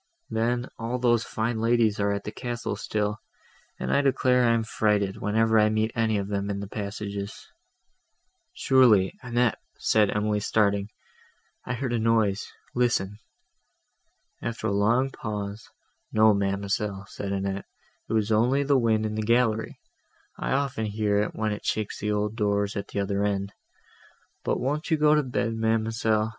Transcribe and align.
Then, 0.31 0.67
all 0.79 0.97
those 0.97 1.23
fine 1.23 1.59
ladies 1.59 1.99
are 1.99 2.11
at 2.11 2.23
the 2.23 2.31
castle 2.31 2.75
still; 2.75 3.19
and 3.79 3.93
I 3.93 4.01
declare 4.01 4.43
I 4.45 4.53
am 4.55 4.63
frighted, 4.63 5.17
whenever 5.21 5.59
I 5.59 5.69
meet 5.69 5.91
any 5.93 6.17
of 6.17 6.27
them 6.27 6.49
in 6.49 6.59
the 6.59 6.67
passages—" 6.67 7.45
"Surely, 8.51 9.13
Annette," 9.21 9.59
said 9.77 10.09
Emily 10.09 10.39
starting, 10.39 10.89
"I 11.67 11.75
heard 11.75 11.93
a 11.93 11.99
noise: 11.99 12.51
listen." 12.73 13.19
After 14.41 14.65
a 14.65 14.71
long 14.73 15.11
pause, 15.11 15.69
"No, 16.11 16.33
ma'amselle," 16.33 17.05
said 17.07 17.31
Annette, 17.31 17.65
"it 18.09 18.13
was 18.13 18.31
only 18.31 18.63
the 18.63 18.79
wind 18.79 19.05
in 19.05 19.13
the 19.13 19.21
gallery; 19.21 19.79
I 20.35 20.53
often 20.53 20.87
hear 20.87 21.21
it, 21.21 21.35
when 21.35 21.51
it 21.51 21.63
shakes 21.63 21.99
the 21.99 22.11
old 22.11 22.35
doors, 22.35 22.75
at 22.75 22.87
the 22.87 22.99
other 22.99 23.23
end. 23.23 23.53
But 24.43 24.59
won't 24.59 24.89
you 24.89 24.97
go 24.97 25.13
to 25.13 25.21
bed, 25.21 25.53
ma'amselle? 25.53 26.29